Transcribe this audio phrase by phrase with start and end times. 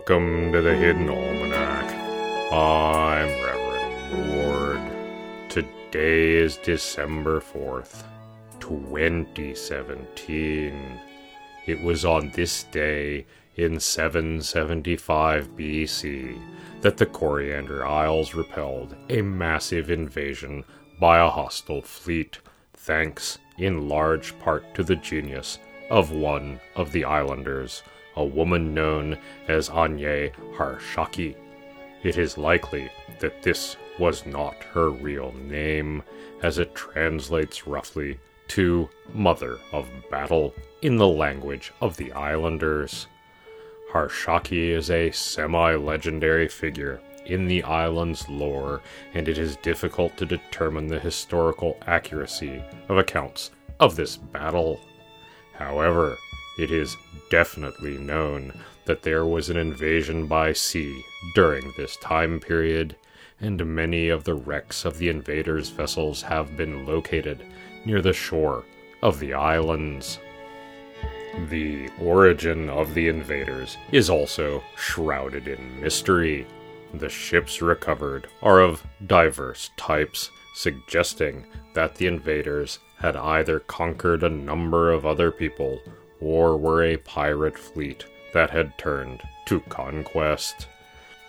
[0.00, 1.84] Welcome to the Hidden Almanac.
[2.50, 4.80] I'm Reverend Mord.
[5.50, 8.04] Today is December 4th,
[8.60, 11.00] 2017.
[11.66, 13.26] It was on this day
[13.56, 16.40] in 775 BC
[16.80, 20.64] that the Coriander Isles repelled a massive invasion
[20.98, 22.38] by a hostile fleet,
[22.72, 25.58] thanks in large part to the genius
[25.90, 27.82] of one of the islanders,
[28.16, 31.36] a woman known as Anye Harshaki.
[32.02, 36.02] It is likely that this was not her real name,
[36.42, 38.18] as it translates roughly
[38.48, 43.06] to Mother of Battle in the language of the islanders.
[43.92, 48.80] Harshaki is a semi legendary figure in the island's lore,
[49.14, 54.80] and it is difficult to determine the historical accuracy of accounts of this battle.
[55.52, 56.16] However,
[56.60, 56.96] it is
[57.30, 58.52] definitely known
[58.84, 61.02] that there was an invasion by sea
[61.34, 62.94] during this time period,
[63.40, 67.42] and many of the wrecks of the invaders' vessels have been located
[67.86, 68.64] near the shore
[69.02, 70.18] of the islands.
[71.48, 76.46] The origin of the invaders is also shrouded in mystery.
[76.92, 84.28] The ships recovered are of diverse types, suggesting that the invaders had either conquered a
[84.28, 85.80] number of other people
[86.20, 90.68] or were a pirate fleet that had turned to conquest.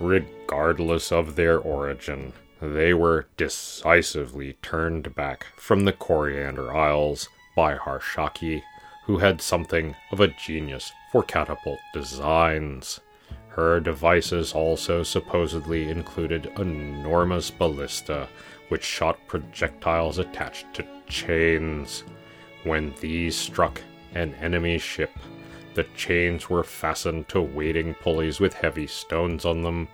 [0.00, 8.62] Regardless of their origin, they were decisively turned back from the Coriander Isles by Harshaki,
[9.06, 13.00] who had something of a genius for catapult designs.
[13.48, 18.28] Her devices also supposedly included enormous ballista,
[18.68, 22.02] which shot projectiles attached to chains.
[22.64, 23.80] When these struck
[24.14, 25.10] an enemy ship,
[25.74, 29.88] the chains were fastened to waiting pulleys with heavy stones on them,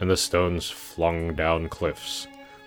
[0.00, 2.26] and the stones flung down cliffs,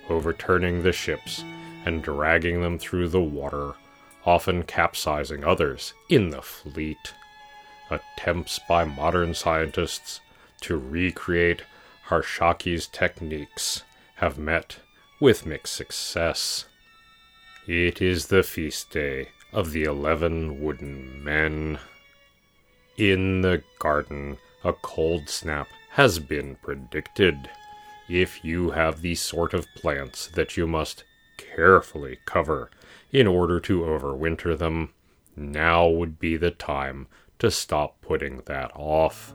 [0.09, 1.43] overturning the ships
[1.85, 3.73] and dragging them through the water,
[4.25, 7.13] often capsizing others in the fleet.
[7.89, 10.21] Attempts by modern scientists
[10.61, 11.63] to recreate
[12.07, 13.83] Harshaki's techniques
[14.15, 14.77] have met
[15.19, 16.65] with mixed success.
[17.65, 21.79] It is the feast day of the eleven wooden men.
[22.97, 27.49] In the garden, a cold snap has been predicted.
[28.09, 31.03] If you have the sort of plants that you must
[31.37, 32.69] carefully cover
[33.11, 34.93] in order to overwinter them,
[35.35, 37.07] now would be the time
[37.39, 39.33] to stop putting that off.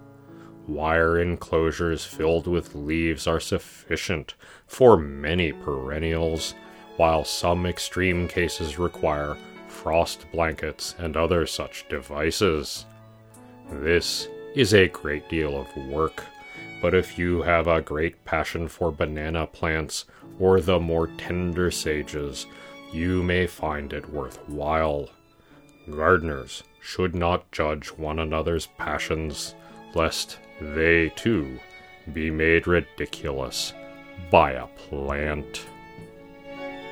[0.67, 4.35] Wire enclosures filled with leaves are sufficient
[4.67, 6.55] for many perennials,
[6.97, 9.37] while some extreme cases require
[9.75, 12.87] frost blankets and other such devices.
[13.71, 16.23] This is a great deal of work,
[16.81, 20.05] but if you have a great passion for banana plants
[20.39, 22.47] or the more tender sages,
[22.93, 25.11] you may find it worthwhile.
[25.91, 29.55] Gardeners should not judge one another's passions,
[29.95, 31.59] lest they too
[32.13, 33.73] be made ridiculous
[34.31, 35.67] by a plant.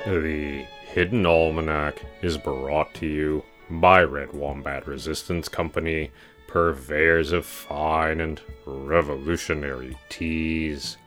[0.05, 6.11] The Hidden Almanac is brought to you by Red Wombat Resistance Company
[6.45, 10.97] purveyors of fine and revolutionary teas.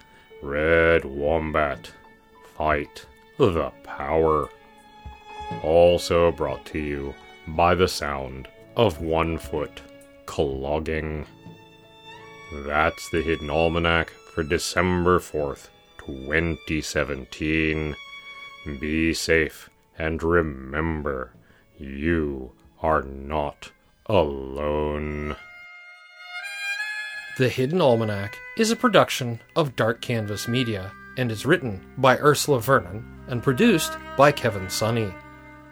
[0.42, 1.92] Red Wombat.
[2.56, 3.06] Fight
[3.38, 4.48] the power.
[5.62, 7.14] Also brought to you
[7.46, 9.82] by the sound of one foot
[10.26, 11.26] clogging.
[12.52, 15.68] That's the Hidden Almanac for December 4th,
[16.04, 17.94] 2017.
[18.80, 21.32] Be safe and remember,
[21.78, 22.52] you
[22.82, 23.70] are not
[24.06, 25.36] alone.
[27.38, 32.60] The Hidden Almanac is a production of Dark Canvas Media and is written by Ursula
[32.60, 35.12] Vernon and produced by Kevin Sonney.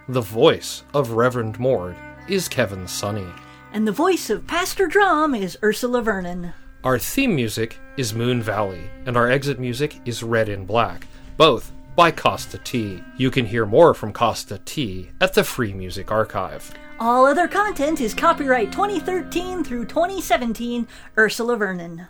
[0.08, 1.96] The voice of Reverend Mord
[2.28, 3.32] is Kevin Sonney.
[3.72, 6.52] And the voice of Pastor Drum is Ursula Vernon.
[6.84, 11.06] Our theme music is Moon Valley, and our exit music is Red in Black,
[11.38, 13.02] both by Kosta T.
[13.16, 16.72] You can hear more from Kosta T at the Free Music Archive.
[16.98, 20.88] All other content is copyright 2013 through 2017,
[21.18, 22.08] Ursula Vernon.